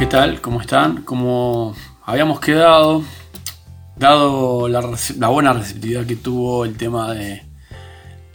¿Qué 0.00 0.06
tal? 0.06 0.40
¿Cómo 0.40 0.62
están? 0.62 1.02
Como 1.02 1.76
habíamos 2.06 2.40
quedado, 2.40 3.04
dado 3.96 4.66
la, 4.66 4.80
buena 5.28 5.52
receptividad 5.52 6.06
que 6.06 6.16
tuvo 6.16 6.64
el 6.64 6.78
tema 6.78 7.12
de, 7.12 7.42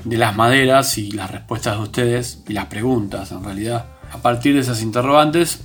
las 0.06 0.36
maderas 0.36 1.00
y 1.00 1.10
las 1.10 1.32
respuestas 1.32 1.78
de 1.78 1.82
ustedes 1.82 2.44
y 2.48 2.54
las 2.54 2.68
preguntas 2.68 3.32
en 3.32 3.44
realidad, 3.44 3.88
a 4.12 4.20
partir 4.20 4.54
de 4.54 4.60
esas 4.60 4.84
interrogantes, 4.84 5.62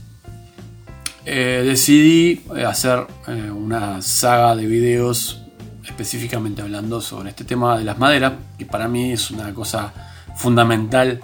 eh, 1.27 1.65
decidí 1.67 2.46
eh, 2.57 2.64
hacer 2.64 3.07
eh, 3.29 3.51
una 3.51 4.01
saga 4.01 4.57
de 4.57 4.64
videos 4.64 5.43
específicamente 5.85 6.62
hablando 6.62 7.03
sobre 7.03 7.29
este 7.29 7.45
tema 7.45 7.77
de 7.77 7.85
las 7.85 7.98
maderas, 7.98 8.32
que 8.57 8.64
para 8.64 8.89
mí 8.89 9.12
es 9.12 9.30
una 9.30 9.53
cosa 9.53 9.93
fundamental 10.35 11.21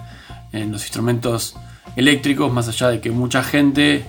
en 0.51 0.71
los 0.71 0.83
instrumentos 0.83 1.55
eléctricos, 1.95 2.53
más 2.53 2.67
allá 2.67 2.89
de 2.89 3.01
que 3.01 3.09
mucha 3.09 3.41
gente 3.41 4.05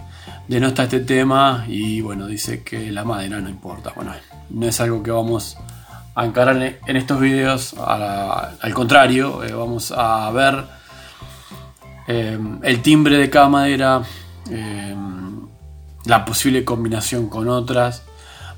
denota 0.49 0.85
este 0.85 1.01
tema 1.01 1.67
y 1.69 2.01
bueno, 2.01 2.27
dice 2.27 2.63
que 2.63 2.91
la 2.91 3.05
madera 3.05 3.41
no 3.41 3.49
importa. 3.49 3.93
Bueno, 3.95 4.13
no 4.51 4.67
es 4.67 4.81
algo 4.81 5.03
que 5.03 5.11
vamos 5.11 5.59
a 6.15 6.25
encarar 6.25 6.57
en 6.85 6.97
estos 6.97 7.21
videos, 7.21 7.75
al 7.79 8.75
contrario, 8.75 9.45
eh, 9.45 9.53
vamos 9.53 9.93
a 9.97 10.29
ver 10.33 10.65
eh, 12.09 12.37
el 12.63 12.83
timbre 12.83 13.19
de 13.19 13.31
cada 13.31 13.49
madera, 13.49 14.03
eh, 14.51 14.97
la 16.07 16.25
posible 16.25 16.65
combinación 16.65 17.29
con 17.29 17.49
otras, 17.49 18.03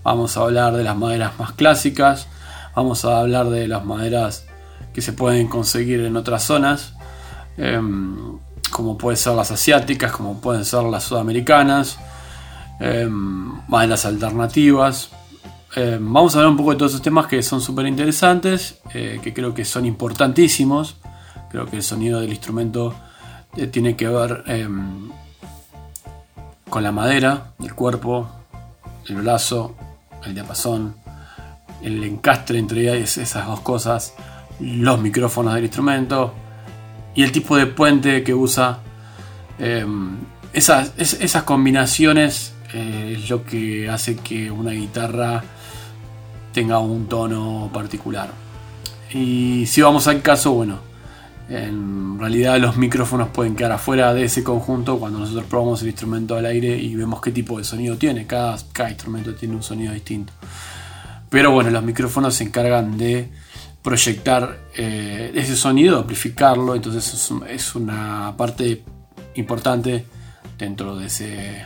vamos 0.03 0.39
a 0.39 0.41
hablar 0.41 0.75
de 0.75 0.84
las 0.84 0.97
maderas 0.97 1.39
más 1.39 1.53
clásicas, 1.53 2.29
vamos 2.75 3.05
a 3.05 3.20
hablar 3.20 3.51
de 3.51 3.69
las 3.69 3.84
maderas 3.84 4.47
que 4.95 5.03
se 5.03 5.12
pueden 5.12 5.47
conseguir 5.47 6.01
en 6.01 6.17
otras 6.17 6.45
zonas 6.45 6.95
como 8.80 8.97
pueden 8.97 9.19
ser 9.19 9.34
las 9.34 9.51
asiáticas, 9.51 10.11
como 10.11 10.41
pueden 10.41 10.65
ser 10.65 10.84
las 10.84 11.05
sudamericanas, 11.05 11.98
eh, 12.80 13.06
maderas 13.11 14.06
alternativas. 14.06 15.11
Eh, 15.77 15.98
vamos 16.00 16.34
a 16.34 16.39
hablar 16.39 16.53
un 16.53 16.56
poco 16.56 16.70
de 16.70 16.78
todos 16.78 16.92
esos 16.92 17.03
temas 17.03 17.27
que 17.27 17.42
son 17.42 17.61
súper 17.61 17.86
interesantes, 17.86 18.81
eh, 18.95 19.20
que 19.23 19.34
creo 19.34 19.53
que 19.53 19.67
son 19.67 19.84
importantísimos. 19.84 20.97
Creo 21.51 21.67
que 21.67 21.77
el 21.77 21.83
sonido 21.83 22.20
del 22.20 22.31
instrumento 22.31 22.95
tiene 23.70 23.97
que 23.97 24.08
ver 24.08 24.45
con 26.70 26.83
la 26.83 26.92
madera, 26.92 27.53
el 27.58 27.75
cuerpo, 27.75 28.31
el 29.08 29.17
brazo, 29.17 29.75
el 30.25 30.33
diapasón, 30.33 30.95
el 31.83 32.03
encastre 32.05 32.58
entre 32.58 33.03
esas 33.03 33.47
dos 33.47 33.61
cosas, 33.61 34.14
los 34.61 35.01
micrófonos 35.01 35.55
del 35.55 35.64
instrumento, 35.64 36.33
y 37.14 37.22
el 37.22 37.33
tipo 37.33 37.56
de 37.56 37.66
puente 37.66 38.22
que 38.22 38.34
usa. 38.34 38.80
Em, 39.58 40.16
esas, 40.53 40.92
esas, 40.98 41.42
combinaciones 41.44 42.55
eh, 42.72 43.17
es 43.17 43.30
lo 43.30 43.44
que 43.44 43.89
hace 43.89 44.17
que 44.17 44.50
una 44.50 44.72
guitarra 44.72 45.44
tenga 46.52 46.78
un 46.78 47.06
tono 47.06 47.70
particular. 47.72 48.30
Y 49.12 49.67
si 49.67 49.83
vamos 49.83 50.06
al 50.08 50.22
caso, 50.22 50.52
bueno, 50.52 50.78
en 51.48 52.19
realidad 52.19 52.58
los 52.58 52.77
micrófonos 52.77 53.28
pueden 53.28 53.56
quedar 53.56 53.72
afuera 53.72 54.14
de 54.14 54.24
ese 54.24 54.45
conjunto 54.45 54.98
cuando 54.98 55.19
nosotros 55.19 55.45
probamos 55.47 55.83
el 55.83 55.89
instrumento 55.89 56.36
al 56.36 56.47
aire 56.47 56.77
y 56.77 56.95
vemos 56.95 57.20
qué 57.20 57.33
tipo 57.33 57.58
de 57.58 57.64
sonido 57.64 57.97
tiene. 57.97 58.27
Cada, 58.27 58.56
cada 58.72 58.91
instrumento 58.91 59.34
tiene 59.34 59.56
un 59.56 59.62
sonido 59.62 59.92
distinto. 59.92 60.33
Pero 61.28 61.52
bueno, 61.52 61.70
los 61.70 61.83
micrófonos 61.83 62.34
se 62.34 62.45
encargan 62.45 62.97
de 62.97 63.28
proyectar 63.83 64.59
eh, 64.77 65.33
ese 65.34 65.56
sonido, 65.56 65.98
amplificarlo, 65.98 66.75
entonces 66.75 67.33
es, 67.48 67.75
una 67.75 68.34
parte 68.36 68.83
importante 69.34 70.05
dentro 70.59 70.97
de 70.97 71.06
ese, 71.06 71.64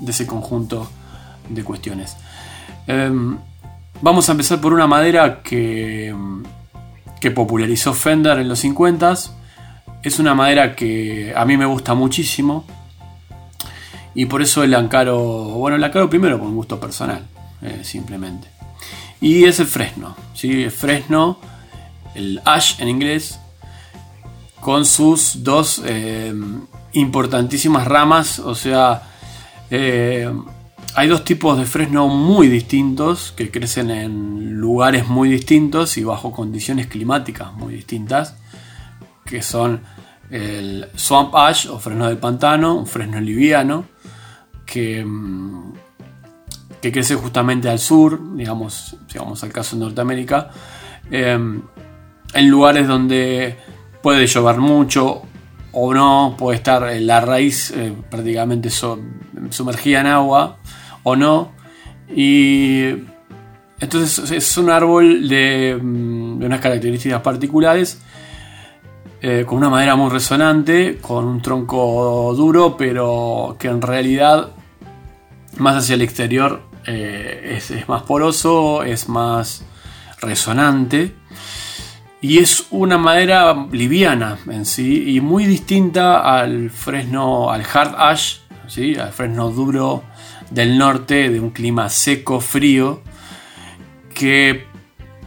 de 0.00 0.10
ese 0.10 0.26
conjunto 0.26 0.88
de 1.48 1.62
cuestiones. 1.62 2.16
Em, 2.86 3.38
vamos 4.00 4.28
a 4.28 4.32
empezar 4.32 4.60
por 4.60 4.72
una 4.72 4.86
madera 4.86 5.42
que, 5.42 6.14
que 7.20 7.30
popularizó 7.30 7.94
Fender 7.94 8.38
en 8.38 8.48
los 8.48 8.64
50s. 8.64 9.30
Es 10.02 10.18
una 10.18 10.34
madera 10.34 10.74
que 10.74 11.32
a 11.36 11.44
mí 11.44 11.56
me 11.56 11.66
gusta 11.66 11.94
muchísimo. 11.94 12.64
Y 14.14 14.26
por 14.26 14.40
eso 14.40 14.66
la 14.66 14.78
encaro, 14.78 15.18
bueno, 15.18 15.76
la 15.76 15.88
encaro 15.88 16.08
primero 16.08 16.38
por 16.38 16.48
un 16.48 16.56
gusto 16.56 16.80
personal, 16.80 17.26
eh, 17.60 17.80
simplemente. 17.82 18.48
Y 19.20 19.44
es 19.44 19.60
el 19.60 19.66
fresno, 19.66 20.16
¿sí? 20.34 20.64
el 20.64 20.70
fresno, 20.70 21.38
el 22.14 22.40
ash 22.44 22.80
en 22.80 22.88
inglés, 22.88 23.38
con 24.60 24.84
sus 24.84 25.42
dos 25.42 25.82
eh, 25.84 26.34
importantísimas 26.92 27.86
ramas, 27.86 28.38
o 28.38 28.54
sea, 28.54 29.02
eh, 29.70 30.30
hay 30.94 31.08
dos 31.08 31.24
tipos 31.24 31.58
de 31.58 31.66
fresno 31.66 32.08
muy 32.08 32.48
distintos 32.48 33.32
que 33.36 33.50
crecen 33.50 33.90
en 33.90 34.54
lugares 34.54 35.06
muy 35.06 35.28
distintos 35.28 35.98
y 35.98 36.04
bajo 36.04 36.32
condiciones 36.32 36.86
climáticas 36.86 37.52
muy 37.52 37.74
distintas, 37.74 38.36
que 39.24 39.42
son 39.42 39.82
el 40.30 40.88
swamp 40.94 41.34
ash 41.34 41.68
o 41.68 41.78
fresno 41.78 42.06
del 42.06 42.18
pantano, 42.18 42.74
un 42.74 42.86
fresno 42.86 43.20
liviano, 43.20 43.84
que 44.64 45.04
mm, 45.04 45.72
que 46.80 46.92
crece 46.92 47.14
justamente 47.14 47.68
al 47.68 47.78
sur, 47.78 48.36
digamos, 48.36 48.96
si 49.06 49.18
al 49.18 49.52
caso 49.52 49.76
de 49.76 49.84
Norteamérica, 49.84 50.50
em, 51.10 51.62
en 52.34 52.50
lugares 52.50 52.86
donde 52.86 53.56
puede 54.02 54.26
llover 54.26 54.58
mucho 54.58 55.22
o 55.72 55.92
no, 55.92 56.34
puede 56.38 56.56
estar 56.56 56.82
la 57.00 57.20
raíz 57.20 57.70
eh, 57.70 57.92
prácticamente 58.10 58.70
sumergida 58.70 60.00
en 60.00 60.06
agua 60.06 60.58
o 61.02 61.16
no. 61.16 61.52
Y 62.14 62.94
entonces 63.78 64.30
es 64.30 64.56
un 64.58 64.70
árbol 64.70 65.28
de, 65.28 65.78
mm, 65.80 66.42
unas 66.42 66.60
características 66.60 67.20
particulares, 67.20 68.00
eh, 69.20 69.44
con 69.46 69.58
una 69.58 69.68
madera 69.68 69.96
muy 69.96 70.10
resonante, 70.10 70.98
con 71.00 71.24
un 71.24 71.42
tronco 71.42 72.32
duro, 72.36 72.76
pero 72.76 73.56
que 73.58 73.68
en 73.68 73.82
realidad 73.82 74.50
más 75.58 75.76
hacia 75.76 75.94
el 75.94 76.02
exterior 76.02 76.62
eh, 76.86 77.58
es, 77.58 77.88
más 77.88 78.02
poroso, 78.02 78.82
es 78.82 79.08
más 79.08 79.64
resonante 80.20 81.14
y 82.20 82.38
es 82.38 82.66
una 82.70 82.98
madera 82.98 83.66
liviana 83.70 84.38
en 84.46 84.64
sí 84.64 85.16
y 85.16 85.20
muy 85.20 85.44
distinta 85.46 86.20
al 86.38 86.70
fresno, 86.70 87.50
al 87.50 87.62
hard 87.62 87.94
ash, 87.98 88.38
¿sí? 88.66 88.96
al 88.96 89.12
fresno 89.12 89.50
duro 89.50 90.04
del 90.50 90.78
norte 90.78 91.28
de 91.28 91.40
un 91.40 91.50
clima 91.50 91.88
seco, 91.88 92.40
frío, 92.40 93.02
que 94.14 94.66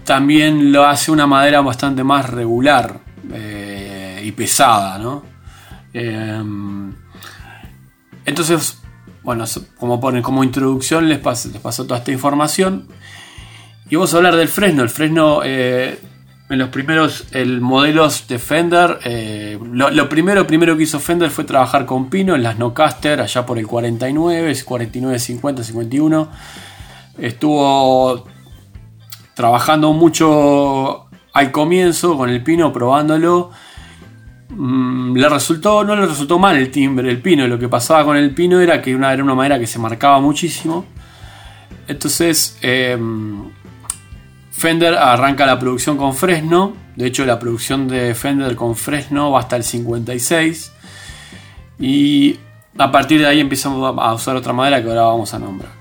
también 0.03 0.71
lo 0.71 0.85
hace 0.85 1.11
una 1.11 1.27
madera 1.27 1.61
bastante 1.61 2.03
más 2.03 2.29
regular 2.29 3.01
eh, 3.31 4.21
y 4.25 4.31
pesada, 4.31 4.97
¿no? 4.97 5.23
Eh, 5.93 6.41
entonces, 8.25 8.79
bueno, 9.23 9.45
como 9.77 9.99
ponen 9.99 10.21
como 10.21 10.43
introducción, 10.43 11.09
les 11.09 11.19
paso, 11.19 11.49
les 11.51 11.61
paso 11.61 11.83
toda 11.85 11.99
esta 11.99 12.11
información. 12.11 12.87
Y 13.89 13.95
vamos 13.95 14.13
a 14.13 14.17
hablar 14.17 14.35
del 14.35 14.47
Fresno. 14.47 14.83
El 14.83 14.89
Fresno, 14.89 15.41
eh, 15.43 15.99
en 16.49 16.59
los 16.59 16.69
primeros 16.69 17.25
el 17.31 17.61
modelos 17.61 18.27
de 18.27 18.39
Fender, 18.39 18.99
eh, 19.03 19.59
lo, 19.71 20.09
primero, 20.09 20.45
primero 20.47 20.77
que 20.77 20.83
hizo 20.83 20.99
Fender 20.99 21.29
fue 21.29 21.43
trabajar 21.43 21.85
con 21.85 22.09
pino 22.09 22.35
en 22.35 22.43
las 22.43 22.57
Nocaster, 22.57 23.19
allá 23.19 23.45
por 23.45 23.57
el 23.57 23.67
49, 23.67 24.63
49, 24.63 25.19
50, 25.19 25.63
51. 25.63 26.29
Estuvo 27.17 28.25
trabajando 29.33 29.93
mucho 29.93 31.07
al 31.33 31.51
comienzo 31.51 32.17
con 32.17 32.29
el 32.29 32.43
pino, 32.43 32.71
probándolo 32.71 33.51
Mm, 34.61 35.15
le 35.15 35.29
resultó, 35.29 35.85
no 35.85 35.95
le 35.95 36.05
resultó 36.05 36.37
mal 36.37 36.57
el 36.57 36.69
timbre, 36.69 37.09
el 37.09 37.21
pino. 37.21 37.47
Lo 37.47 37.57
que 37.57 37.69
pasaba 37.69 38.03
con 38.03 38.17
el 38.17 38.33
pino 38.35 38.59
era 38.59 38.81
que 38.81 38.93
una, 38.93 39.13
era 39.13 39.23
una 39.23 39.33
madera 39.33 39.57
que 39.57 39.65
se 39.65 39.79
marcaba 39.79 40.19
muchísimo. 40.19 40.85
Entonces, 41.87 42.57
em, 42.61 43.51
Fender 44.51 44.95
arranca 44.95 45.45
la 45.45 45.57
producción 45.57 45.95
con 45.95 46.13
Fresno. 46.13 46.73
De 46.97 47.07
hecho, 47.07 47.25
la 47.25 47.39
producción 47.39 47.87
de 47.87 48.13
Fender 48.13 48.57
con 48.57 48.75
Fresno 48.75 49.31
va 49.31 49.39
hasta 49.39 49.55
el 49.55 49.63
56. 49.63 50.73
Y 51.79 52.37
a 52.77 52.91
partir 52.91 53.21
de 53.21 53.27
ahí 53.27 53.39
empezamos 53.39 53.97
a 53.97 54.13
usar 54.13 54.35
otra 54.35 54.51
madera 54.51 54.83
que 54.83 54.89
ahora 54.89 55.03
vamos 55.03 55.33
a 55.33 55.39
nombrar. 55.39 55.71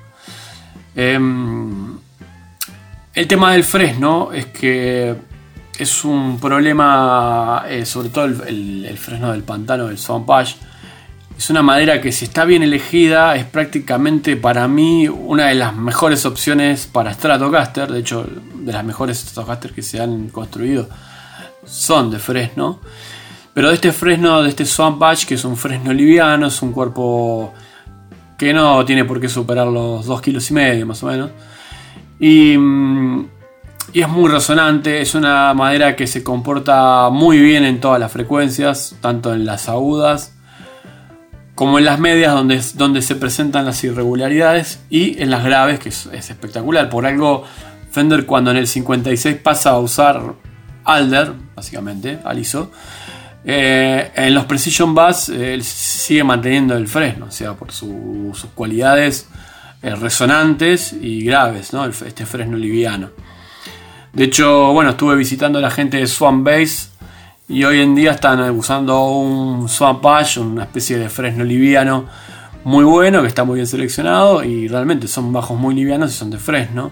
Em, 0.94 1.98
el 3.12 3.26
tema 3.26 3.52
del 3.52 3.64
Fresno 3.64 4.30
es 4.32 4.46
que 4.46 5.16
es 5.78 6.04
un 6.04 6.38
problema, 6.40 7.64
eh, 7.68 7.86
sobre 7.86 8.08
todo 8.08 8.24
el, 8.24 8.84
el, 8.84 8.98
fresno 8.98 9.32
del 9.32 9.42
pantano, 9.44 9.86
del 9.86 9.98
Swampage. 9.98 10.56
Es 11.36 11.50
una 11.50 11.62
madera 11.62 12.00
que 12.00 12.10
si 12.10 12.24
está 12.24 12.44
bien 12.44 12.64
elegida 12.64 13.36
es 13.36 13.44
prácticamente 13.44 14.36
para 14.36 14.66
mí 14.66 15.06
una 15.06 15.46
de 15.46 15.54
las 15.54 15.74
mejores 15.74 16.26
opciones 16.26 16.86
para 16.86 17.14
Stratocaster. 17.14 17.92
De 17.92 18.00
hecho, 18.00 18.26
de 18.54 18.72
las 18.72 18.84
mejores 18.84 19.18
Stratocaster 19.18 19.72
que 19.72 19.82
se 19.82 20.00
han 20.00 20.30
construido 20.30 20.88
son 21.64 22.10
de 22.10 22.18
fresno. 22.18 22.80
Pero 23.54 23.68
de 23.68 23.74
este 23.74 23.92
fresno, 23.92 24.42
de 24.42 24.48
este 24.48 24.64
Swamp 24.64 25.02
que 25.26 25.34
es 25.34 25.44
un 25.44 25.56
fresno 25.56 25.92
liviano, 25.92 26.46
es 26.46 26.60
un 26.60 26.72
cuerpo 26.72 27.54
que 28.36 28.52
no 28.52 28.84
tiene 28.84 29.04
por 29.04 29.20
qué 29.20 29.28
superar 29.28 29.66
los 29.66 30.06
2 30.06 30.20
kilos 30.20 30.50
y 30.50 30.54
medio 30.54 30.86
más 30.86 31.02
o 31.02 31.06
menos. 31.06 31.30
Y, 32.20 32.56
mm, 32.56 33.26
y, 33.92 34.00
es 34.00 34.08
muy 34.08 34.30
resonante, 34.30 35.00
es 35.00 35.14
una 35.14 35.52
madera 35.54 35.96
que 35.96 36.06
se 36.06 36.22
comporta 36.22 37.08
muy 37.10 37.38
bien 37.40 37.64
en 37.64 37.80
todas 37.80 38.00
las 38.00 38.12
frecuencias, 38.12 38.96
tanto 39.00 39.32
en 39.32 39.44
las 39.44 39.68
agudas 39.68 40.34
como 41.58 41.80
en 41.80 41.86
las 41.86 41.98
medias 41.98 42.32
donde, 42.34 42.62
donde 42.74 43.02
se 43.02 43.16
presentan 43.16 43.64
las 43.64 43.82
irregularidades 43.82 44.78
y 44.90 45.20
en 45.20 45.28
las 45.28 45.42
graves, 45.42 45.80
que 45.80 45.88
es, 45.88 46.06
espectacular. 46.06 46.88
Por 46.88 47.04
algo, 47.04 47.42
Fender 47.90 48.26
cuando 48.26 48.52
en 48.52 48.58
el 48.58 48.68
56 48.68 49.38
pasa 49.38 49.70
a 49.70 49.78
usar 49.80 50.34
Alder, 50.84 51.32
básicamente, 51.56 52.20
aliso, 52.24 52.70
eh, 53.44 54.12
en 54.14 54.34
los 54.34 54.44
Precision 54.44 54.94
Bass 54.94 55.30
él 55.30 55.64
sigue 55.64 56.22
manteniendo 56.22 56.76
el 56.76 56.86
fresno, 56.86 57.26
o 57.26 57.32
sea, 57.32 57.54
por 57.54 57.72
sus 57.72 58.44
cualidades 58.54 59.28
eh, 59.82 59.96
resonantes 59.96 60.92
y 60.92 61.24
graves, 61.24 61.72
¿no? 61.72 61.86
este 61.86 62.24
fresno 62.24 62.56
liviano. 62.56 63.10
De 64.18 64.24
hecho, 64.24 64.72
bueno, 64.72 64.90
estuve 64.90 65.14
visitando 65.14 65.60
a 65.60 65.62
la 65.62 65.70
gente 65.70 65.98
de 65.98 66.08
Swan 66.08 66.42
Bass 66.42 66.90
y 67.48 67.62
hoy 67.62 67.78
en 67.78 67.94
día 67.94 68.10
están 68.10 68.40
usando 68.50 69.10
un 69.10 69.68
Swamp 69.68 70.04
Ash, 70.06 70.38
una 70.38 70.64
especie 70.64 70.98
de 70.98 71.08
fresno 71.08 71.44
liviano 71.44 72.06
muy 72.64 72.82
bueno, 72.82 73.22
que 73.22 73.28
está 73.28 73.44
muy 73.44 73.54
bien 73.54 73.68
seleccionado 73.68 74.42
y 74.42 74.66
realmente 74.66 75.06
son 75.06 75.32
bajos 75.32 75.56
muy 75.56 75.72
livianos 75.72 76.12
y 76.12 76.16
son 76.16 76.30
de 76.30 76.38
fresno. 76.38 76.90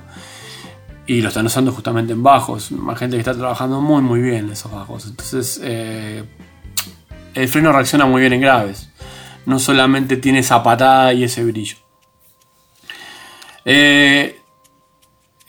Y 1.09 1.21
lo 1.21 1.31
están 1.31 1.47
usando 1.47 1.73
justamente 1.73 2.13
en 2.13 2.23
bajos. 2.23 2.71
Más 2.71 2.97
gente 2.97 3.17
que 3.17 3.23
está 3.23 3.35
trabajando 3.35 3.81
muy 3.81 4.03
muy 4.03 4.21
bien 4.21 4.49
esos 4.53 4.71
bajos. 4.71 5.07
Entonces 5.07 5.61
eh, 5.65 6.23
el 7.35 7.49
freno 7.49 7.73
reacciona 7.73 8.07
muy 8.07 8.21
bien 8.21 8.35
en 8.35 8.41
graves. 8.41 8.89
No 9.47 9.59
solamente 9.59 10.17
tiene 10.17 10.39
esa 10.39 10.63
patada 10.63 11.13
y 11.13 11.25
ese 11.25 11.43
brillo. 11.43 11.77
Eh, 13.65 14.39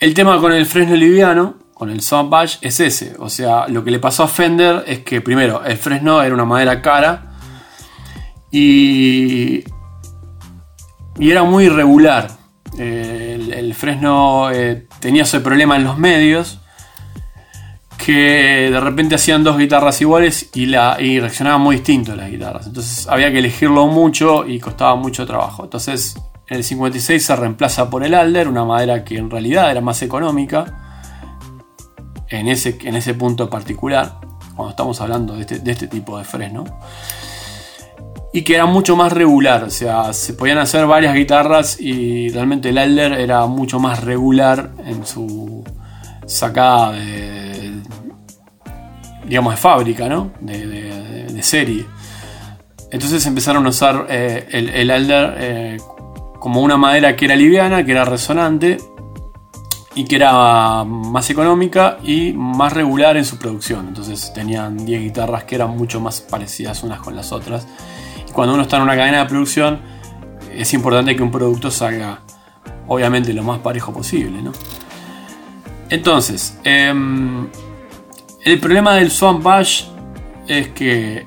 el 0.00 0.14
tema 0.14 0.40
con 0.40 0.52
el 0.52 0.66
fresno 0.66 0.96
liviano 0.96 1.57
con 1.78 1.90
el 1.90 2.00
Bash 2.24 2.56
es 2.60 2.80
ese. 2.80 3.14
O 3.20 3.30
sea, 3.30 3.68
lo 3.68 3.84
que 3.84 3.92
le 3.92 4.00
pasó 4.00 4.24
a 4.24 4.28
Fender 4.28 4.82
es 4.86 5.00
que 5.00 5.20
primero 5.20 5.64
el 5.64 5.76
Fresno 5.76 6.20
era 6.22 6.34
una 6.34 6.44
madera 6.44 6.82
cara 6.82 7.32
y, 8.50 9.62
y 11.18 11.30
era 11.30 11.44
muy 11.44 11.66
irregular. 11.66 12.30
el, 12.76 13.74
Fresno 13.74 14.50
eh, 14.50 14.88
tenía 14.98 15.22
ese 15.22 15.40
problema 15.40 15.76
en 15.76 15.84
los 15.84 15.98
medios 15.98 16.58
que 17.96 18.70
de 18.72 18.80
repente 18.80 19.14
hacían 19.14 19.44
dos 19.44 19.56
guitarras 19.56 20.00
iguales 20.00 20.50
y, 20.54 20.66
la, 20.66 20.96
y 20.98 21.20
reaccionaban 21.20 21.60
muy 21.60 21.76
distinto 21.76 22.16
las 22.16 22.28
guitarras. 22.28 22.66
Entonces 22.66 23.06
había 23.06 23.30
que 23.30 23.38
elegirlo 23.38 23.86
mucho 23.86 24.46
y 24.46 24.58
costaba 24.58 24.96
mucho 24.96 25.24
trabajo. 25.26 25.62
Entonces 25.62 26.16
en 26.48 26.56
el 26.56 26.64
56 26.64 27.24
se 27.24 27.36
reemplaza 27.36 27.88
por 27.88 28.04
el 28.04 28.14
Alder, 28.14 28.48
una 28.48 28.64
madera 28.64 29.04
que 29.04 29.16
en 29.16 29.30
realidad 29.30 29.70
era 29.70 29.80
más 29.80 30.02
económica 30.02 30.87
en 32.30 32.48
ese, 32.48 32.78
en 32.82 32.96
ese 32.96 33.14
punto 33.14 33.48
particular, 33.48 34.18
cuando 34.54 34.70
estamos 34.70 35.00
hablando 35.00 35.34
de 35.34 35.42
este, 35.42 35.70
este 35.70 35.88
tipo 35.88 36.18
de 36.18 36.24
fresno. 36.24 36.64
Y 38.32 38.42
que 38.42 38.54
era 38.54 38.66
mucho 38.66 38.94
más 38.94 39.12
regular, 39.12 39.64
o 39.64 39.70
sea, 39.70 40.12
se 40.12 40.34
podían 40.34 40.58
hacer 40.58 40.86
varias 40.86 41.14
guitarras 41.14 41.80
y 41.80 42.28
realmente 42.28 42.68
el 42.68 42.78
Elder 42.78 43.12
era 43.12 43.46
mucho 43.46 43.80
más 43.80 44.04
regular 44.04 44.70
en 44.84 45.06
su 45.06 45.64
sacada 46.26 46.92
de, 46.92 47.72
digamos, 49.26 49.54
de 49.54 49.56
fábrica, 49.56 50.08
¿no? 50.08 50.30
De, 50.40 50.68
serie. 51.40 51.86
Entonces 52.90 53.24
empezaron 53.24 53.64
a 53.64 53.68
usar 53.68 54.06
eh, 54.10 54.48
el, 54.50 54.90
Elder 54.90 55.34
eh, 55.38 55.76
como 56.40 56.62
una 56.62 56.76
madera 56.76 57.14
que 57.14 57.26
era 57.26 57.36
liviana, 57.36 57.84
que 57.84 57.92
era 57.92 58.04
resonante 58.04 58.78
y 59.98 60.04
que 60.04 60.14
era 60.14 60.84
más 60.84 61.28
económica 61.28 61.98
y 62.04 62.32
más 62.32 62.72
regular 62.72 63.16
en 63.16 63.24
su 63.24 63.36
producción. 63.36 63.88
Entonces 63.88 64.32
tenían 64.32 64.86
10 64.86 65.02
guitarras 65.02 65.42
que 65.42 65.56
eran 65.56 65.76
mucho 65.76 66.00
más 66.00 66.20
parecidas 66.20 66.84
unas 66.84 67.00
con 67.00 67.16
las 67.16 67.32
otras. 67.32 67.66
Y 68.28 68.30
cuando 68.30 68.54
uno 68.54 68.62
está 68.62 68.76
en 68.76 68.84
una 68.84 68.94
cadena 68.94 69.18
de 69.18 69.24
producción, 69.24 69.80
es 70.54 70.72
importante 70.72 71.16
que 71.16 71.22
un 71.24 71.32
producto 71.32 71.68
salga 71.72 72.20
obviamente 72.86 73.32
lo 73.32 73.42
más 73.42 73.58
parejo 73.58 73.92
posible. 73.92 74.38
Entonces, 75.90 76.56
em, 76.62 77.48
el 78.44 78.60
problema 78.60 78.94
del 78.94 79.10
Swamp 79.10 79.42
Bash 79.42 79.86
es 80.46 80.68
que 80.68 81.26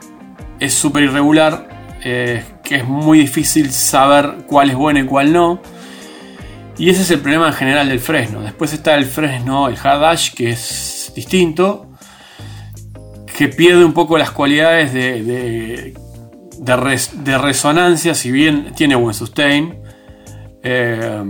es 0.62 0.74
súper 0.74 1.04
irregular, 1.04 2.00
que 2.02 2.46
es 2.70 2.88
muy 2.88 3.20
difícil 3.20 3.70
saber 3.70 4.46
cuál 4.48 4.70
es 4.70 4.78
bueno 4.78 5.02
y 5.02 5.06
cuál 5.06 5.34
no. 5.34 5.60
Y 6.78 6.90
ese 6.90 7.02
es 7.02 7.12
el 7.12 7.20
problema 7.20 7.48
en 7.48 7.54
general 7.54 7.90
del 7.90 8.00
Fresno. 8.00 8.42
Después 8.42 8.74
está 8.74 8.96
el 8.96 9.06
Fresno, 9.06 9.68
el 9.68 9.78
Hard 9.82 10.02
Dash, 10.02 10.34
que 10.34 10.52
es 10.52 11.12
distinto, 11.16 11.88
que 13.38 13.48
pierde 13.50 13.84
un 13.84 13.94
poco 13.94 14.18
las 14.18 14.32
cualidades 14.32 14.94
de, 14.94 15.94
de, 16.58 17.38
resonancia, 17.38 18.16
si 18.16 18.32
bien 18.32 18.74
tiene 18.76 18.96
buen 18.96 19.14
sustain. 19.14 19.80
Eh, 20.64 21.24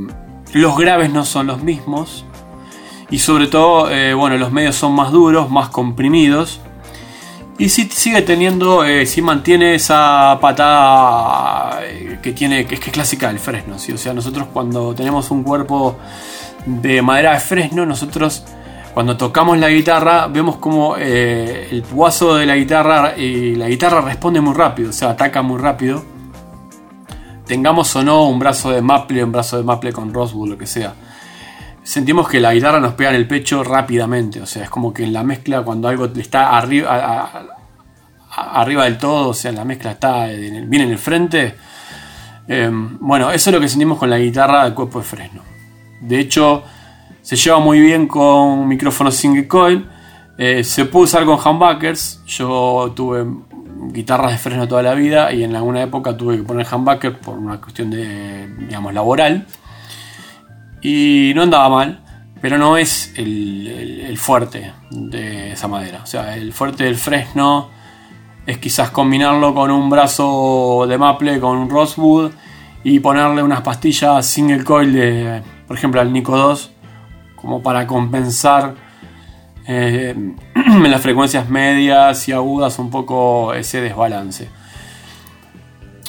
los 0.53 0.77
graves 0.77 1.11
no 1.11 1.25
son 1.25 1.47
los 1.47 1.63
mismos. 1.63 2.25
Y 3.09 3.19
sobre 3.19 3.47
todo, 3.47 3.91
eh, 3.91 4.13
bueno, 4.13 4.37
los 4.37 4.51
medios 4.51 4.75
son 4.75 4.93
más 4.93 5.11
duros, 5.11 5.49
más 5.49 5.69
comprimidos. 5.69 6.61
Y 7.61 7.69
si 7.69 7.83
sigue 7.89 8.23
teniendo, 8.23 8.83
eh, 8.83 9.05
si 9.05 9.21
mantiene 9.21 9.75
esa 9.75 10.35
patada 10.41 11.79
eh, 11.83 12.17
que 12.19 12.31
tiene, 12.31 12.65
que 12.65 12.73
es, 12.73 12.81
que 12.81 12.89
clásica 12.89 13.27
del 13.27 13.37
fresno. 13.37 13.77
¿sí? 13.77 13.91
O 13.91 13.99
sea, 13.99 14.15
nosotros 14.15 14.47
cuando 14.51 14.95
tenemos 14.95 15.29
un 15.29 15.43
cuerpo 15.43 15.95
de 16.65 17.03
madera 17.03 17.33
de 17.33 17.39
fresno, 17.39 17.85
nosotros 17.85 18.43
cuando 18.95 19.15
tocamos 19.15 19.59
la 19.59 19.69
guitarra 19.69 20.25
vemos 20.25 20.55
como 20.55 20.95
eh, 20.97 21.67
el 21.69 21.83
puazo 21.83 22.33
de 22.33 22.47
la 22.47 22.55
guitarra 22.55 23.15
y 23.15 23.53
la 23.53 23.69
guitarra 23.69 24.01
responde 24.01 24.41
muy 24.41 24.55
rápido, 24.55 24.89
o 24.89 24.93
sea, 24.93 25.11
ataca 25.11 25.43
muy 25.43 25.59
rápido. 25.59 26.03
Tengamos 27.45 27.95
o 27.95 28.01
no 28.01 28.27
un 28.27 28.39
brazo 28.39 28.71
de 28.71 28.81
maple, 28.81 29.23
un 29.23 29.33
brazo 29.33 29.57
de 29.57 29.63
maple 29.63 29.93
con 29.93 30.11
Rosewood, 30.11 30.49
lo 30.49 30.57
que 30.57 30.65
sea 30.65 30.95
sentimos 31.91 32.29
que 32.29 32.39
la 32.39 32.53
guitarra 32.53 32.79
nos 32.79 32.93
pega 32.93 33.09
en 33.09 33.17
el 33.17 33.27
pecho 33.27 33.65
rápidamente. 33.65 34.41
O 34.41 34.45
sea, 34.45 34.63
es 34.63 34.69
como 34.69 34.93
que 34.93 35.03
en 35.03 35.11
la 35.11 35.23
mezcla, 35.23 35.61
cuando 35.61 35.89
algo 35.89 36.05
está 36.05 36.57
arriba, 36.57 37.29
arriba 38.33 38.85
del 38.85 38.97
todo, 38.97 39.29
o 39.29 39.33
sea, 39.33 39.51
la 39.51 39.65
mezcla 39.65 39.91
está 39.91 40.27
bien 40.27 40.73
en 40.73 40.89
el 40.89 40.97
frente. 40.97 41.55
Em, 42.47 42.97
bueno, 43.01 43.29
eso 43.31 43.49
es 43.49 43.53
lo 43.53 43.59
que 43.59 43.67
sentimos 43.67 43.97
con 43.97 44.09
la 44.09 44.17
guitarra 44.17 44.63
del 44.63 44.73
cuerpo 44.73 44.99
de 44.99 45.05
Fresno. 45.05 45.41
De 45.99 46.17
hecho, 46.17 46.63
se 47.21 47.35
lleva 47.35 47.59
muy 47.59 47.81
bien 47.81 48.07
con 48.07 48.69
micrófonos 48.69 49.13
single 49.15 49.49
coil. 49.49 49.85
Eh, 50.37 50.63
se 50.63 50.85
puede 50.85 51.03
usar 51.03 51.25
con 51.25 51.37
humbuckers. 51.45 52.23
Yo 52.25 52.93
tuve 52.95 53.25
guitarras 53.91 54.31
de 54.31 54.37
Fresno 54.37 54.65
toda 54.65 54.81
la 54.81 54.93
vida 54.93 55.33
y 55.33 55.43
en 55.43 55.57
alguna 55.57 55.81
época 55.81 56.15
tuve 56.15 56.37
que 56.37 56.43
poner 56.43 56.65
humbucker 56.71 57.19
por 57.19 57.37
una 57.37 57.59
cuestión 57.59 57.89
de, 57.91 58.47
digamos, 58.59 58.93
laboral. 58.93 59.45
Y 60.81 61.31
no 61.35 61.43
andaba 61.43 61.69
mal, 61.69 62.01
pero 62.41 62.57
no 62.57 62.75
es 62.75 63.13
el, 63.15 64.17
fuerte 64.17 64.73
de 64.89 65.53
esa 65.53 65.67
madera. 65.67 66.01
O 66.03 66.05
sea, 66.05 66.35
el 66.35 66.53
fuerte 66.53 66.83
del 66.83 66.95
fresno 66.95 67.69
es 68.45 68.57
quizás 68.57 68.89
combinarlo 68.89 69.53
con 69.53 69.71
un 69.71 69.89
brazo 69.89 70.85
de 70.87 70.97
maple, 70.97 71.39
con 71.39 71.57
un 71.57 71.69
rosewood 71.69 72.31
y 72.83 72.99
ponerle 72.99 73.43
unas 73.43 73.61
pastillas 73.61 74.25
single 74.25 74.63
coil 74.63 74.93
de, 74.93 75.41
por 75.67 75.77
ejemplo, 75.77 76.01
al 76.01 76.11
Nico 76.11 76.35
2, 76.35 76.71
como 77.35 77.61
para 77.61 77.85
compensar 77.85 78.75
eh, 79.67 80.15
en 80.55 80.91
las 80.91 81.01
frecuencias 81.01 81.47
medias 81.47 82.27
y 82.27 82.31
agudas 82.31 82.79
un 82.79 82.89
poco 82.89 83.53
ese 83.53 83.81
desbalance. 83.81 84.49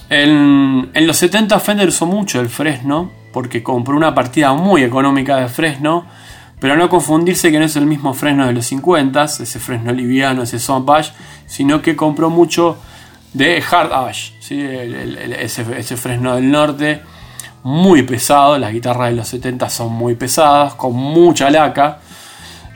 En, 0.08 0.90
en 0.92 1.06
los 1.06 1.16
70 1.18 1.60
Fender 1.60 1.88
usó 1.88 2.06
mucho 2.06 2.40
el 2.40 2.48
fresno 2.48 3.21
porque 3.32 3.62
compró 3.62 3.96
una 3.96 4.14
partida 4.14 4.52
muy 4.52 4.82
económica 4.82 5.36
de 5.36 5.48
Fresno, 5.48 6.06
pero 6.60 6.76
no 6.76 6.88
confundirse 6.88 7.50
que 7.50 7.58
no 7.58 7.64
es 7.64 7.74
el 7.76 7.86
mismo 7.86 8.14
Fresno 8.14 8.46
de 8.46 8.52
los 8.52 8.66
50, 8.66 9.24
ese 9.24 9.58
Fresno 9.58 9.92
liviano, 9.92 10.42
ese 10.42 10.58
Swamp 10.58 10.88
Ash, 10.90 11.10
sino 11.46 11.82
que 11.82 11.96
compró 11.96 12.30
mucho 12.30 12.78
de 13.32 13.62
Hard 13.68 13.92
Ash, 13.92 14.32
ese, 14.40 15.96
Fresno 15.96 16.36
del 16.36 16.50
norte, 16.50 17.02
muy 17.64 18.02
pesado, 18.02 18.58
las 18.58 18.72
guitarras 18.72 19.10
de 19.10 19.16
los 19.16 19.28
70 19.28 19.70
son 19.70 19.92
muy 19.92 20.14
pesadas, 20.14 20.74
con 20.74 20.94
mucha 20.94 21.50
laca. 21.50 21.98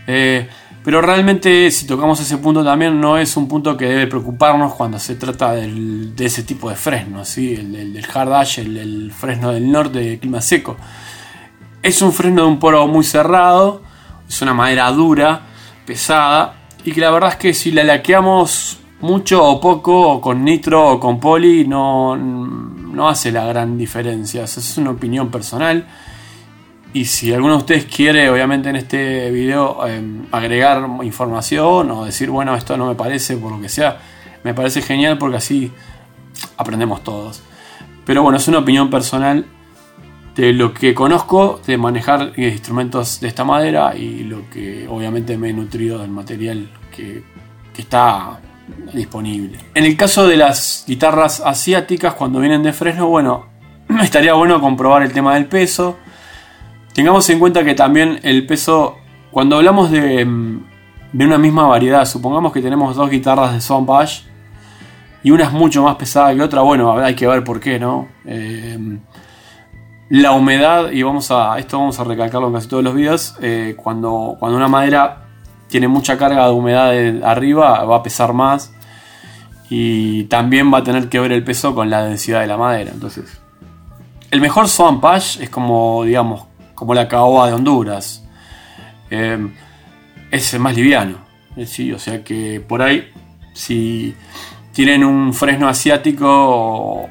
Eh, 0.06 0.48
pero 0.86 1.02
realmente 1.02 1.68
si 1.72 1.84
tocamos 1.84 2.20
ese 2.20 2.38
punto 2.38 2.62
también 2.62 3.00
no 3.00 3.18
es 3.18 3.36
un 3.36 3.48
punto 3.48 3.76
que 3.76 3.86
debe 3.86 4.06
preocuparnos 4.06 4.72
cuando 4.74 5.00
se 5.00 5.16
trata 5.16 5.50
de 5.50 6.14
ese 6.24 6.44
tipo 6.44 6.70
de 6.70 6.76
fresno, 6.76 7.24
¿sí? 7.24 7.54
el, 7.54 7.92
del 7.92 8.06
hard 8.14 8.30
dash, 8.30 8.60
el, 8.60 9.10
fresno 9.10 9.50
del 9.50 9.68
norte 9.68 9.98
de 9.98 10.20
clima 10.20 10.40
seco. 10.40 10.76
Es 11.82 12.02
un 12.02 12.12
fresno 12.12 12.42
de 12.42 12.48
un 12.50 12.60
poro 12.60 12.86
muy 12.86 13.02
cerrado, 13.02 13.82
es 14.28 14.40
una 14.42 14.54
madera 14.54 14.88
dura, 14.92 15.40
pesada, 15.84 16.54
y 16.84 16.92
que 16.92 17.00
la 17.00 17.10
verdad 17.10 17.30
es 17.30 17.36
que 17.36 17.52
si 17.52 17.72
la 17.72 17.82
laqueamos 17.82 18.78
mucho 19.00 19.44
o 19.44 19.60
poco, 19.60 20.12
o 20.12 20.20
con 20.20 20.44
nitro 20.44 20.88
o 20.88 21.00
con 21.00 21.18
poli, 21.18 21.66
no, 21.66 22.16
no 22.16 23.08
hace 23.08 23.32
la 23.32 23.44
gran 23.44 23.76
diferencia. 23.76 24.44
Esa 24.44 24.60
es 24.60 24.78
una 24.78 24.90
opinión 24.90 25.32
personal. 25.32 25.84
Y 26.96 27.04
si 27.04 27.30
alguno 27.34 27.52
de 27.52 27.58
ustedes 27.58 27.84
quiere, 27.84 28.30
obviamente 28.30 28.70
en 28.70 28.76
este 28.76 29.30
video, 29.30 29.86
em, 29.86 30.22
agregar 30.32 30.88
información 31.02 31.90
o 31.90 32.06
decir, 32.06 32.30
bueno, 32.30 32.54
esto 32.54 32.74
no 32.78 32.86
me 32.86 32.94
parece, 32.94 33.36
por 33.36 33.52
lo 33.52 33.60
que 33.60 33.68
sea, 33.68 33.98
me 34.44 34.54
parece 34.54 34.80
genial 34.80 35.18
porque 35.18 35.36
así 35.36 35.70
aprendemos 36.56 37.04
todos. 37.04 37.42
Pero 38.06 38.22
bueno, 38.22 38.38
es 38.38 38.48
una 38.48 38.60
opinión 38.60 38.88
personal 38.88 39.44
de 40.36 40.54
lo 40.54 40.72
que 40.72 40.94
conozco 40.94 41.60
de 41.66 41.76
manejar 41.76 42.32
instrumentos 42.38 43.20
de 43.20 43.28
esta 43.28 43.44
madera 43.44 43.94
y 43.94 44.24
lo 44.24 44.48
que 44.48 44.88
obviamente 44.88 45.36
me 45.36 45.50
he 45.50 45.52
nutrido 45.52 45.98
del 45.98 46.10
material 46.10 46.70
que, 46.96 47.22
que 47.74 47.82
está 47.82 48.40
disponible. 48.94 49.58
En 49.74 49.84
el 49.84 49.98
caso 49.98 50.26
de 50.26 50.38
las 50.38 50.84
guitarras 50.86 51.40
asiáticas, 51.40 52.14
cuando 52.14 52.40
vienen 52.40 52.62
de 52.62 52.72
Fresno, 52.72 53.06
bueno, 53.06 53.48
estaría 54.02 54.32
bueno 54.32 54.62
comprobar 54.62 55.02
el 55.02 55.12
tema 55.12 55.34
del 55.34 55.44
peso. 55.44 55.98
Tengamos 56.96 57.28
en 57.28 57.38
cuenta 57.38 57.62
que 57.62 57.74
también 57.74 58.20
el 58.22 58.46
peso, 58.46 58.96
cuando 59.30 59.56
hablamos 59.56 59.90
de, 59.90 60.26
de 61.12 61.26
una 61.26 61.36
misma 61.36 61.66
variedad, 61.66 62.06
supongamos 62.06 62.54
que 62.54 62.62
tenemos 62.62 62.96
dos 62.96 63.10
guitarras 63.10 63.52
de 63.52 63.60
Swamp 63.60 63.90
Ash 63.90 64.22
y 65.22 65.30
una 65.30 65.44
es 65.44 65.52
mucho 65.52 65.82
más 65.82 65.96
pesada 65.96 66.34
que 66.34 66.40
otra, 66.40 66.62
bueno, 66.62 66.96
hay 66.96 67.14
que 67.14 67.26
ver 67.26 67.44
por 67.44 67.60
qué, 67.60 67.78
¿no? 67.78 68.08
Eh, 68.24 68.98
la 70.08 70.32
humedad, 70.32 70.90
y 70.90 71.02
vamos 71.02 71.30
a, 71.30 71.58
esto 71.58 71.78
vamos 71.78 72.00
a 72.00 72.04
recalcarlo 72.04 72.46
en 72.46 72.54
casi 72.54 72.68
todos 72.68 72.82
los 72.82 72.94
videos, 72.94 73.36
eh, 73.42 73.74
cuando, 73.76 74.36
cuando 74.38 74.56
una 74.56 74.68
madera 74.68 75.26
tiene 75.68 75.88
mucha 75.88 76.16
carga 76.16 76.46
de 76.46 76.52
humedad 76.54 76.94
arriba, 77.24 77.84
va 77.84 77.96
a 77.96 78.02
pesar 78.02 78.32
más 78.32 78.72
y 79.68 80.24
también 80.24 80.72
va 80.72 80.78
a 80.78 80.82
tener 80.82 81.10
que 81.10 81.20
ver 81.20 81.32
el 81.32 81.44
peso 81.44 81.74
con 81.74 81.90
la 81.90 82.04
densidad 82.04 82.40
de 82.40 82.46
la 82.46 82.56
madera. 82.56 82.90
Entonces, 82.90 83.38
el 84.30 84.40
mejor 84.40 84.66
Swamp 84.68 85.04
Ash 85.04 85.42
es 85.42 85.50
como, 85.50 86.02
digamos, 86.02 86.46
como 86.76 86.94
la 86.94 87.08
caoba 87.08 87.48
de 87.48 87.54
Honduras. 87.54 88.22
Eh, 89.10 89.48
es 90.30 90.58
más 90.60 90.76
liviano. 90.76 91.18
¿sí? 91.64 91.92
O 91.92 91.98
sea 91.98 92.22
que 92.22 92.60
por 92.60 92.82
ahí, 92.82 93.08
si 93.52 94.14
tienen 94.72 95.02
un 95.04 95.32
fresno 95.32 95.68
asiático 95.68 97.08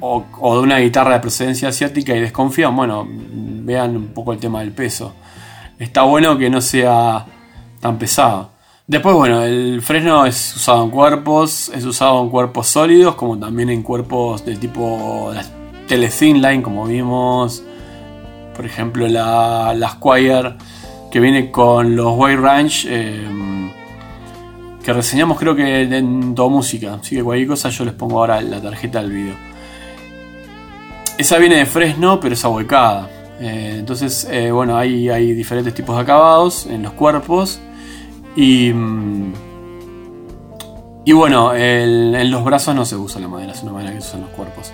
o, 0.00 0.54
de 0.54 0.60
una 0.60 0.78
guitarra 0.78 1.14
de 1.14 1.20
procedencia 1.20 1.68
asiática 1.68 2.14
y 2.16 2.20
desconfían, 2.20 2.74
bueno, 2.74 3.06
vean 3.08 3.96
un 3.96 4.08
poco 4.08 4.32
el 4.32 4.38
tema 4.38 4.60
del 4.60 4.72
peso. 4.72 5.14
Está 5.78 6.02
bueno 6.02 6.38
que 6.38 6.48
no 6.50 6.60
sea 6.60 7.26
tan 7.80 7.98
pesado. 7.98 8.52
Después, 8.86 9.14
bueno, 9.14 9.42
el 9.42 9.82
fresno 9.82 10.24
es 10.24 10.56
usado 10.56 10.82
en 10.82 10.90
cuerpos, 10.90 11.70
es 11.74 11.84
usado 11.84 12.22
en 12.22 12.30
cuerpos 12.30 12.68
sólidos, 12.68 13.16
como 13.16 13.38
también 13.38 13.68
en 13.68 13.82
cuerpos 13.82 14.46
del 14.46 14.58
tipo 14.58 15.30
Telethin 15.86 16.40
Line, 16.40 16.62
como 16.62 16.86
vimos. 16.86 17.62
Por 18.58 18.66
ejemplo, 18.66 19.06
la, 19.06 19.72
la 19.72 19.90
Squire, 19.90 20.56
que 21.12 21.20
viene 21.20 21.52
con 21.52 21.94
los 21.94 22.12
White 22.16 22.40
Ranch, 22.40 22.86
eh, 22.88 23.24
que 24.82 24.92
reseñamos 24.92 25.38
creo 25.38 25.54
que 25.54 25.82
en 25.82 26.34
todo 26.34 26.50
música. 26.50 26.94
Así 26.94 27.14
que 27.14 27.22
cualquier 27.22 27.46
cosa 27.46 27.68
yo 27.68 27.84
les 27.84 27.94
pongo 27.94 28.18
ahora 28.18 28.40
la 28.40 28.60
tarjeta 28.60 29.00
del 29.00 29.12
video. 29.12 29.34
Esa 31.16 31.38
viene 31.38 31.54
de 31.54 31.66
Fresno, 31.66 32.18
pero 32.18 32.34
es 32.34 32.44
ahuecada. 32.44 33.08
Eh, 33.38 33.76
entonces, 33.78 34.26
eh, 34.28 34.50
bueno, 34.50 34.76
hay, 34.76 35.08
hay 35.08 35.34
diferentes 35.34 35.72
tipos 35.72 35.94
de 35.94 36.02
acabados 36.02 36.66
en 36.66 36.82
los 36.82 36.94
cuerpos. 36.94 37.60
Y, 38.34 38.72
mm, 38.72 39.34
y 41.04 41.12
bueno, 41.12 41.54
en 41.54 42.28
los 42.32 42.42
brazos 42.42 42.74
no 42.74 42.84
se 42.84 42.96
usa 42.96 43.20
la 43.20 43.28
madera, 43.28 43.52
es 43.52 43.62
una 43.62 43.70
madera 43.70 43.92
que 43.92 44.00
se 44.00 44.08
usa 44.08 44.18
en 44.18 44.24
los 44.24 44.34
cuerpos. 44.34 44.72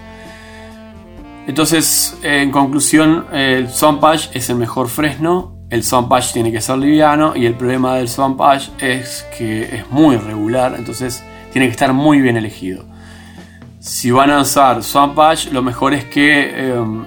Entonces, 1.46 2.18
en 2.22 2.50
conclusión, 2.50 3.26
el 3.32 3.68
Swamp 3.68 4.02
Ash 4.04 4.28
es 4.32 4.48
el 4.50 4.56
mejor 4.56 4.88
fresno. 4.88 5.58
El 5.70 5.82
Swamp 5.84 6.12
Ash 6.12 6.32
tiene 6.32 6.50
que 6.50 6.60
ser 6.60 6.78
liviano. 6.78 7.36
Y 7.36 7.46
el 7.46 7.54
problema 7.54 7.96
del 7.96 8.08
Swamp 8.08 8.40
Ash 8.40 8.68
es 8.78 9.26
que 9.36 9.76
es 9.76 9.90
muy 9.90 10.16
regular. 10.16 10.74
Entonces, 10.78 11.22
tiene 11.52 11.66
que 11.66 11.72
estar 11.72 11.92
muy 11.92 12.20
bien 12.20 12.36
elegido 12.36 12.84
si 13.84 14.10
van 14.10 14.30
a 14.30 14.40
usar 14.40 14.82
Swamp 14.82 15.18
Ash, 15.18 15.48
lo 15.48 15.62
mejor 15.62 15.92
es 15.92 16.06
que 16.06 16.70
em, 16.70 17.04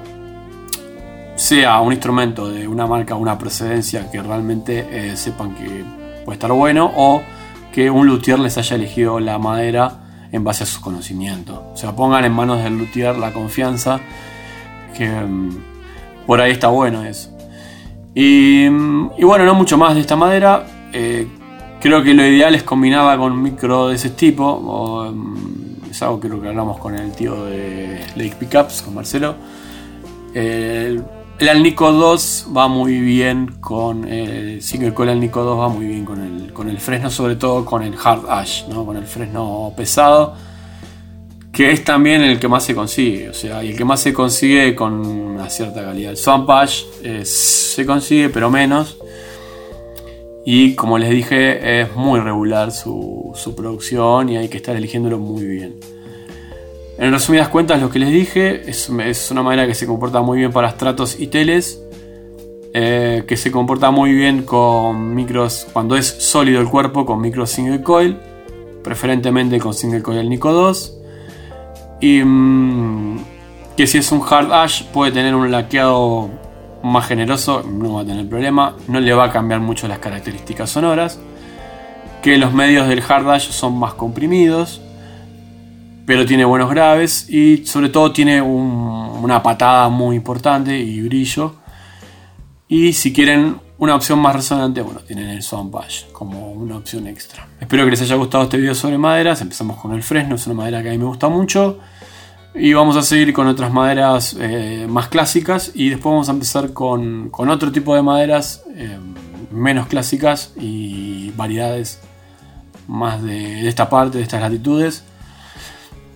sea 1.36 1.80
un 1.80 1.92
instrumento 1.92 2.52
de 2.52 2.68
una 2.68 2.86
marca, 2.86 3.16
una 3.16 3.36
procedencia 3.36 4.12
que 4.12 4.22
realmente 4.22 4.86
eh, 4.92 5.18
sepan 5.18 5.56
que 5.56 5.84
puede 6.24 6.36
estar 6.36 6.52
bueno 6.52 6.92
o 6.96 7.24
que 7.74 7.90
un 7.90 8.06
luthier 8.06 8.38
les 8.38 8.60
haya 8.60 8.76
elegido 8.76 9.20
la 9.20 9.40
madera 9.40 9.92
en 10.32 10.44
base 10.44 10.64
a 10.64 10.66
sus 10.66 10.80
conocimientos. 10.80 11.60
O 11.74 11.78
sea, 11.78 11.96
pongan 11.96 12.26
en 12.26 12.34
manos 12.34 12.64
del 12.64 12.78
luthier 12.78 13.18
la 13.18 13.32
confianza 13.32 14.00
que 14.96 15.06
em, 15.06 15.52
por 16.26 16.42
ahí 16.42 16.52
está 16.52 16.68
bueno 16.68 17.04
eso. 17.04 17.30
Y, 18.14 18.68
bueno, 18.68 19.46
no 19.46 19.54
mucho 19.54 19.78
más 19.78 19.94
de 19.94 20.02
esta 20.02 20.16
madera. 20.16 20.66
Eh, 20.92 21.28
creo 21.80 22.02
que 22.02 22.16
lo 22.16 22.26
ideal 22.26 22.56
es 22.56 22.64
combinarla 22.64 23.16
con 23.18 23.40
micro 23.42 23.90
de 23.90 23.96
ese 23.96 24.10
tipo. 24.10 25.06
Em, 25.08 25.92
es 25.92 26.02
algo 26.02 26.20
que 26.20 26.28
creo 26.28 26.42
que 26.42 26.48
hablamos 26.48 26.80
con 26.80 26.96
el 26.96 27.12
tío 27.12 27.46
de 27.46 28.02
Lake 28.16 28.36
Pickups, 28.40 28.82
con 28.82 28.96
Marcelo. 28.96 29.36
El, 30.34 31.04
el 31.40 31.50
Alnico 31.50 31.92
2 31.92 32.48
va 32.56 32.68
muy 32.68 33.00
bien 33.00 33.58
con 33.60 34.08
el 34.08 34.62
single 34.62 34.94
Alnico 35.10 35.44
2 35.44 35.60
va 35.60 35.70
muy 35.70 35.86
bien 35.86 36.04
con 36.04 36.22
el, 36.22 36.54
con 36.54 36.70
el 36.70 36.80
fresno, 36.80 37.12
sobre 37.12 37.36
todo 37.36 37.64
con 37.64 37.84
el 37.84 37.96
hard 38.04 38.26
ash, 38.30 38.64
¿no? 38.68 38.86
con 38.86 38.98
el 38.98 39.06
fresno 39.06 39.72
pesado, 39.78 40.36
que 41.52 41.72
es 41.72 41.84
también 41.84 42.22
el 42.22 42.40
que 42.40 42.48
más 42.48 42.64
se 42.64 42.74
consigue, 42.74 43.30
o 43.30 43.34
sea, 43.34 43.64
y 43.64 43.70
el 43.72 43.78
que 43.78 43.86
más 43.86 44.00
se 44.00 44.14
consigue 44.14 44.74
con 44.76 44.94
una 44.94 45.50
cierta 45.50 45.84
calidad. 45.84 46.12
El 46.12 46.18
Swamp 46.18 46.50
Ash 46.50 46.84
se 47.24 47.86
consigue, 47.86 48.30
pero 48.30 48.50
menos. 48.50 48.98
Y 50.46 50.76
como 50.76 50.98
les 50.98 51.10
dije, 51.10 51.82
es 51.82 51.96
muy 51.96 52.20
regular 52.20 52.72
su, 52.72 53.34
producción 53.56 54.30
y 54.30 54.38
hay 54.38 54.48
que 54.50 54.58
estar 54.58 54.76
eligiéndolo 54.76 55.20
muy 55.20 55.46
bien. 55.46 55.76
En 56.98 57.12
resumidas 57.12 57.50
cuentas, 57.50 57.80
lo 57.80 57.92
que 57.92 58.00
les 58.00 58.10
dije 58.10 58.68
es, 58.68 58.90
una 59.30 59.44
madera 59.44 59.68
que 59.68 59.76
se 59.76 59.86
comporta 59.86 60.22
muy 60.22 60.40
bien 60.40 60.52
para 60.52 60.70
estratos 60.70 61.20
y 61.20 61.28
teles, 61.28 61.80
eh, 62.74 63.24
que 63.28 63.38
se 63.38 63.52
comporta 63.52 63.92
muy 63.92 64.14
bien 64.14 64.44
con 64.44 65.14
micros, 65.14 65.68
cuando 65.74 65.96
es 65.96 66.08
sólido 66.08 66.60
el 66.60 66.68
cuerpo, 66.68 67.06
con 67.06 67.22
micros 67.22 67.52
single 67.52 67.84
coil, 67.84 68.18
preferentemente 68.84 69.60
con 69.60 69.76
single 69.76 70.02
coil 70.02 70.28
Nico 70.28 70.52
2. 70.52 70.98
Y 72.02 72.24
mm, 72.24 73.20
que 73.76 73.86
si 73.86 74.00
es 74.00 74.12
un 74.12 74.22
hard 74.28 74.52
ash 74.52 74.84
puede 74.86 75.12
tener 75.12 75.36
un 75.36 75.52
laqueado 75.52 76.30
más 76.82 77.08
generoso, 77.08 77.62
no 77.62 77.94
va 77.94 78.02
a 78.02 78.06
tener 78.06 78.28
problema, 78.28 78.76
no 78.88 79.00
le 79.00 79.14
va 79.14 79.26
a 79.26 79.32
cambiar 79.32 79.60
mucho 79.60 79.88
las 79.88 80.00
características 80.00 80.72
sonoras, 80.72 81.20
que 82.24 82.38
los 82.38 82.54
medios 82.54 82.88
del 82.88 83.04
Hardash 83.08 83.50
son 83.52 83.78
más 83.78 83.94
comprimidos, 83.94 84.82
pero 86.08 86.26
tiene 86.26 86.46
buenos 86.46 86.70
graves 86.70 87.30
y 87.30 87.66
sobre 87.66 87.90
todo 87.90 88.14
tiene 88.14 88.42
una 88.42 89.44
patada 89.44 89.90
muy 89.90 90.16
importante 90.16 90.80
y 90.80 91.02
brillo. 91.02 91.56
Y 92.70 92.94
si 92.94 93.12
quieren 93.12 93.58
una 93.78 93.94
opción 93.94 94.18
más 94.20 94.34
resonante, 94.34 94.80
bueno, 94.82 95.02
tienen 95.02 95.28
el 95.28 95.44
Swamp 95.44 95.76
como 96.14 96.54
una 96.54 96.78
opción 96.78 97.08
extra. 97.08 97.46
Espero 97.60 97.84
que 97.84 97.92
les 97.92 98.02
haya 98.04 98.16
gustado 98.16 98.46
este 98.46 98.56
video 98.56 98.74
sobre 98.74 98.98
maderas. 98.98 99.42
Empezamos 99.42 99.82
con 99.82 99.92
el 99.92 100.02
Fresno, 100.02 100.36
es 100.36 100.48
una 100.48 100.56
madera 100.56 100.82
que 100.82 100.88
a 100.88 100.92
mí 100.94 100.98
me 100.98 101.04
gusta 101.04 101.28
mucho. 101.28 101.78
Y 102.56 102.72
vamos 102.72 102.96
a 102.96 103.02
seguir 103.02 103.34
con 103.34 103.48
otras 103.48 103.74
maderas 103.74 104.34
eh, 104.40 104.88
más 104.90 105.10
clásicas 105.10 105.74
y 105.76 105.90
después 105.90 106.14
vamos 106.14 106.30
a 106.30 106.32
empezar 106.32 106.72
con, 106.72 107.32
otro 107.34 107.70
tipo 107.74 107.94
de 107.94 108.02
maderas 108.02 108.64
eh, 108.74 108.98
menos 109.52 109.88
clásicas 109.88 110.54
y 110.58 111.32
variedades 111.32 112.00
más 112.88 113.22
de, 113.22 113.68
esta 113.68 113.90
parte, 113.90 114.20
de 114.20 114.24
estas 114.24 114.40
latitudes. 114.40 115.04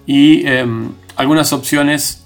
Y 0.06 0.46
eh, 0.48 0.66
algunas 1.16 1.54
opciones 1.54 2.18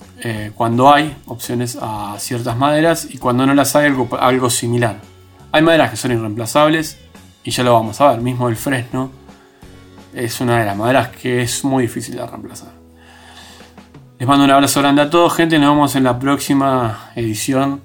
cuando 0.55 0.91
hay 0.91 1.15
opciones 1.27 1.77
a 1.79 2.15
ciertas 2.17 2.57
maderas 2.57 3.07
y 3.11 3.19
cuando 3.19 3.45
no 3.45 3.53
las 3.53 3.75
hay 3.75 3.85
algo, 3.85 4.09
algo 4.19 4.49
similar. 4.49 4.99
Hay 5.51 5.61
maderas 5.61 5.91
que 5.91 5.97
son 5.97 6.13
irreemplazables 6.13 6.97
y 7.43 7.51
ya 7.51 7.63
lo 7.63 7.73
vamos 7.73 8.01
a 8.01 8.09
ver. 8.09 8.21
Mismo 8.21 8.49
el 8.49 8.55
fresno 8.55 9.11
es 10.15 10.41
una 10.41 10.59
de 10.59 10.65
las 10.65 10.75
maderas 10.75 11.09
que 11.09 11.43
es 11.43 11.63
muy 11.63 11.83
difícil 11.83 12.15
de 12.15 12.25
reemplazar. 12.25 12.73
Les 14.17 14.27
mando 14.27 14.45
un 14.45 14.51
abrazo 14.51 14.81
grande 14.81 15.01
a 15.01 15.09
todos, 15.09 15.33
gente. 15.33 15.59
Nos 15.59 15.75
vemos 15.75 15.95
en 15.95 16.03
la 16.05 16.17
próxima 16.17 17.11
edición 17.15 17.81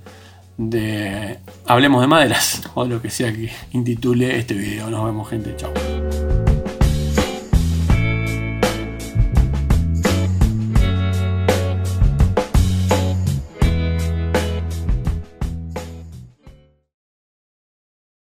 de 0.57 1.39
Hablemos 1.67 2.01
de 2.01 2.07
Maderas, 2.07 2.63
o 2.75 2.85
lo 2.85 3.03
que 3.03 3.11
sea 3.11 3.33
que 3.33 3.51
intitule 3.73 4.39
este 4.39 4.55
video. 4.55 4.91
Nos 4.91 5.05
vemos, 5.05 5.29
gente. 5.29 5.57
Chao. 5.57 5.73